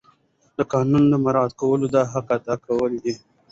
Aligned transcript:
د 0.57 0.59
قانون 0.73 1.03
مراعات 1.23 1.53
کول 1.59 1.81
د 1.93 1.95
حق 2.11 2.27
ادا 2.37 2.55
کول 2.65 2.91
دي. 3.03 3.13